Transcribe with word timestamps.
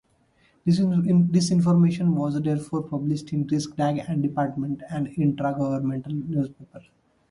This 0.65 1.51
information 1.51 2.15
was 2.15 2.41
therefore 2.41 2.81
published 2.81 3.33
in 3.33 3.45
"Riksdag 3.45 4.03
and 4.09 4.23
Department", 4.23 4.81
an 4.89 5.05
intra-governmental 5.05 6.13
newspaper. 6.15 6.81